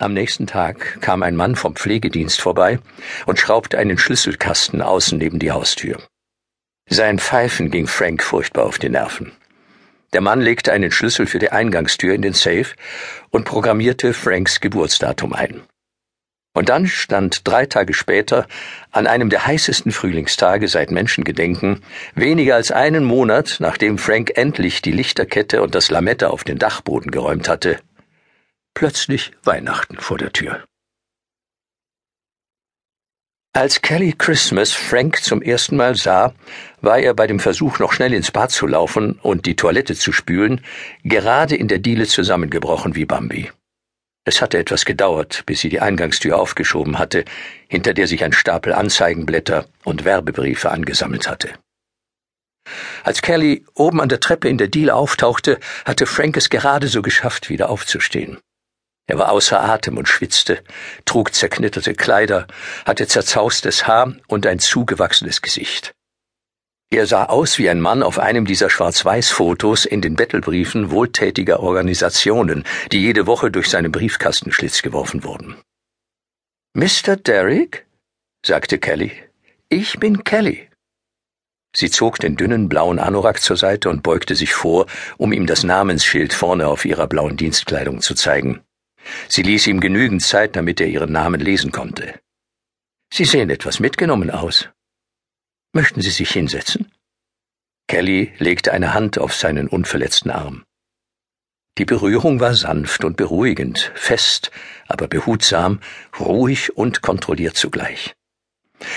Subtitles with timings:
[0.00, 2.78] Am nächsten Tag kam ein Mann vom Pflegedienst vorbei
[3.26, 6.00] und schraubte einen Schlüsselkasten außen neben die Haustür.
[6.88, 9.32] Sein Pfeifen ging Frank furchtbar auf die Nerven.
[10.12, 12.66] Der Mann legte einen Schlüssel für die Eingangstür in den Safe
[13.30, 15.62] und programmierte Franks Geburtsdatum ein.
[16.54, 18.46] Und dann stand drei Tage später,
[18.92, 21.82] an einem der heißesten Frühlingstage seit Menschengedenken,
[22.14, 27.10] weniger als einen Monat, nachdem Frank endlich die Lichterkette und das Lametta auf den Dachboden
[27.10, 27.80] geräumt hatte,
[28.78, 30.64] plötzlich Weihnachten vor der Tür.
[33.52, 36.32] Als Kelly Christmas Frank zum ersten Mal sah,
[36.80, 40.12] war er bei dem Versuch, noch schnell ins Bad zu laufen und die Toilette zu
[40.12, 40.64] spülen,
[41.02, 43.50] gerade in der Diele zusammengebrochen wie Bambi.
[44.24, 47.24] Es hatte etwas gedauert, bis sie die Eingangstür aufgeschoben hatte,
[47.66, 51.48] hinter der sich ein Stapel Anzeigenblätter und Werbebriefe angesammelt hatte.
[53.02, 57.02] Als Kelly oben an der Treppe in der Diele auftauchte, hatte Frank es gerade so
[57.02, 58.38] geschafft, wieder aufzustehen.
[59.08, 60.62] Er war außer Atem und schwitzte,
[61.06, 62.46] trug zerknitterte Kleider,
[62.84, 65.94] hatte zerzaustes Haar und ein zugewachsenes Gesicht.
[66.90, 72.64] Er sah aus wie ein Mann auf einem dieser Schwarz-Weiß-Fotos in den Bettelbriefen wohltätiger Organisationen,
[72.92, 75.56] die jede Woche durch seinen Briefkastenschlitz geworfen wurden.
[76.74, 77.16] Mr.
[77.16, 77.86] Derrick?
[78.44, 79.12] sagte Kelly.
[79.70, 80.68] Ich bin Kelly.
[81.74, 85.64] Sie zog den dünnen blauen Anorak zur Seite und beugte sich vor, um ihm das
[85.64, 88.62] Namensschild vorne auf ihrer blauen Dienstkleidung zu zeigen.
[89.28, 92.20] Sie ließ ihm genügend Zeit, damit er ihren Namen lesen konnte.
[93.12, 94.68] Sie sehen etwas mitgenommen aus.
[95.72, 96.90] Möchten Sie sich hinsetzen?
[97.88, 100.64] Kelly legte eine Hand auf seinen unverletzten Arm.
[101.78, 104.50] Die Berührung war sanft und beruhigend, fest,
[104.88, 105.80] aber behutsam,
[106.18, 108.14] ruhig und kontrolliert zugleich.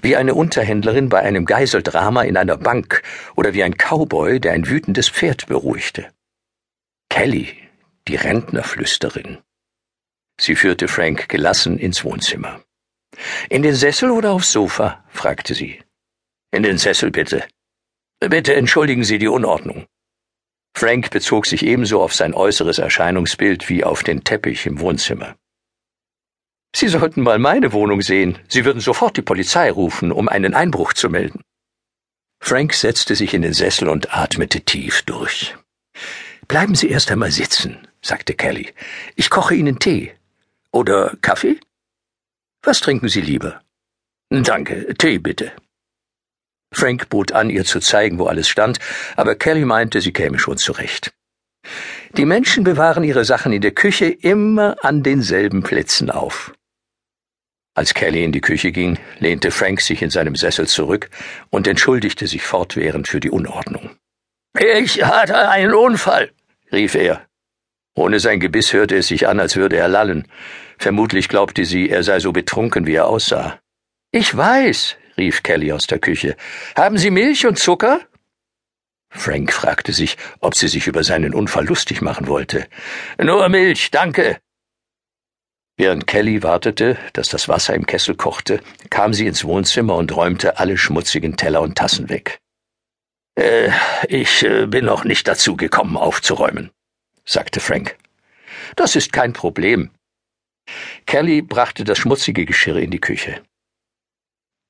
[0.00, 3.02] Wie eine Unterhändlerin bei einem Geiseldrama in einer Bank
[3.36, 6.08] oder wie ein Cowboy, der ein wütendes Pferd beruhigte.
[7.08, 7.56] Kelly,
[8.08, 9.38] die Rentnerflüsterin.
[10.40, 12.62] Sie führte Frank gelassen ins Wohnzimmer.
[13.48, 15.04] In den Sessel oder aufs Sofa?
[15.08, 15.80] fragte sie.
[16.50, 17.44] In den Sessel bitte.
[18.20, 19.86] Bitte entschuldigen Sie die Unordnung.
[20.74, 25.36] Frank bezog sich ebenso auf sein äußeres Erscheinungsbild wie auf den Teppich im Wohnzimmer.
[26.74, 28.38] Sie sollten mal meine Wohnung sehen.
[28.48, 31.42] Sie würden sofort die Polizei rufen, um einen Einbruch zu melden.
[32.40, 35.54] Frank setzte sich in den Sessel und atmete tief durch.
[36.48, 38.72] Bleiben Sie erst einmal sitzen, sagte Kelly.
[39.14, 40.12] Ich koche Ihnen Tee.
[40.72, 41.60] Oder Kaffee?
[42.62, 43.60] Was trinken Sie lieber?
[44.30, 45.52] Danke, Tee bitte.
[46.72, 48.78] Frank bot an, ihr zu zeigen, wo alles stand,
[49.16, 51.12] aber Kelly meinte, sie käme schon zurecht.
[52.16, 56.54] Die Menschen bewahren ihre Sachen in der Küche immer an denselben Plätzen auf.
[57.74, 61.10] Als Kelly in die Küche ging, lehnte Frank sich in seinem Sessel zurück
[61.50, 63.96] und entschuldigte sich fortwährend für die Unordnung.
[64.58, 66.32] Ich hatte einen Unfall,
[66.70, 67.26] rief er.
[67.94, 70.26] Ohne sein Gebiss hörte es sich an, als würde er lallen.
[70.78, 73.58] Vermutlich glaubte sie, er sei so betrunken, wie er aussah.
[74.10, 76.36] Ich weiß, rief Kelly aus der Küche.
[76.74, 78.00] Haben Sie Milch und Zucker?
[79.10, 82.66] Frank fragte sich, ob sie sich über seinen Unfall lustig machen wollte.
[83.18, 84.38] Nur Milch, danke.
[85.76, 90.58] Während Kelly wartete, dass das Wasser im Kessel kochte, kam sie ins Wohnzimmer und räumte
[90.58, 92.40] alle schmutzigen Teller und Tassen weg.
[93.34, 93.70] Äh,
[94.08, 96.70] ich äh, bin noch nicht dazu gekommen, aufzuräumen
[97.24, 97.96] sagte Frank.
[98.76, 99.90] Das ist kein Problem.
[101.06, 103.42] Kelly brachte das schmutzige Geschirr in die Küche.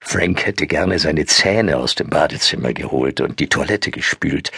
[0.00, 4.52] Frank hätte gerne seine Zähne aus dem Badezimmer geholt und die Toilette gespült,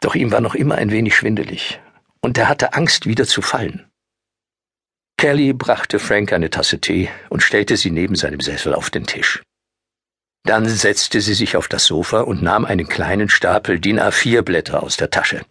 [0.00, 1.80] doch ihm war noch immer ein wenig schwindelig,
[2.20, 3.86] und er hatte Angst, wieder zu fallen.
[5.18, 9.42] Kelly brachte Frank eine Tasse Tee und stellte sie neben seinem Sessel auf den Tisch.
[10.44, 14.82] Dann setzte sie sich auf das Sofa und nahm einen kleinen Stapel DIN A4 Blätter
[14.82, 15.44] aus der Tasche.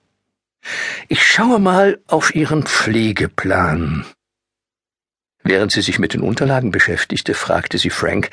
[1.08, 4.06] Ich schaue mal auf Ihren Pflegeplan.
[5.44, 8.30] Während sie sich mit den Unterlagen beschäftigte, fragte sie Frank,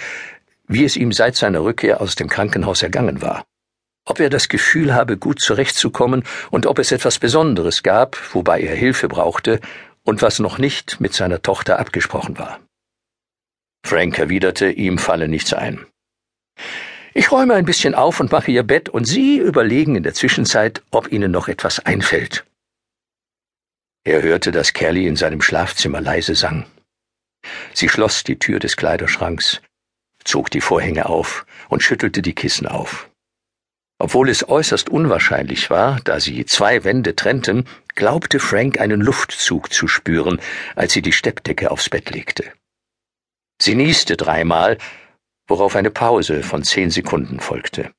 [0.66, 3.44] wie es ihm seit seiner Rückkehr aus dem Krankenhaus ergangen war.
[4.04, 8.74] Ob er das Gefühl habe, gut zurechtzukommen und ob es etwas Besonderes gab, wobei er
[8.74, 9.60] Hilfe brauchte
[10.02, 12.60] und was noch nicht mit seiner Tochter abgesprochen war.
[13.84, 15.86] Frank erwiderte, ihm falle nichts ein.
[17.18, 20.82] Ich räume ein bisschen auf und mache Ihr Bett, und Sie überlegen in der Zwischenzeit,
[20.90, 22.44] ob Ihnen noch etwas einfällt.
[24.04, 26.66] Er hörte, dass Kelly in seinem Schlafzimmer leise sang.
[27.72, 29.62] Sie schloss die Tür des Kleiderschranks,
[30.24, 33.08] zog die Vorhänge auf und schüttelte die Kissen auf.
[33.98, 39.88] Obwohl es äußerst unwahrscheinlich war, da sie zwei Wände trennten, glaubte Frank einen Luftzug zu
[39.88, 40.38] spüren,
[40.74, 42.52] als sie die Steppdecke aufs Bett legte.
[43.58, 44.76] Sie nieste dreimal,
[45.46, 47.92] worauf eine Pause von zehn Sekunden folgte.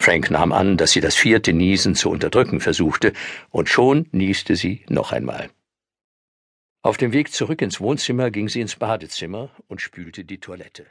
[0.00, 3.12] Frank nahm an, dass sie das vierte Niesen zu unterdrücken versuchte,
[3.50, 5.50] und schon nieste sie noch einmal.
[6.82, 10.86] Auf dem Weg zurück ins Wohnzimmer ging sie ins Badezimmer und spülte die Toilette.